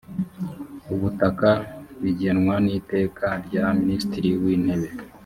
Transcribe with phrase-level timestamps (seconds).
[0.93, 1.49] ubutaka
[2.01, 4.87] bigenwa n iteka rya minisitiri w intebe